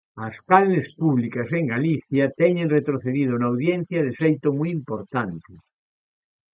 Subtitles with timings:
[0.27, 5.51] As canles públicas en Galicia teñen retrocedido na audiencia de xeito moi importante.